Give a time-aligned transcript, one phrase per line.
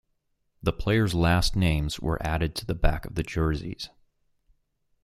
[0.63, 3.91] The players' last names were added to the back of the jerseys.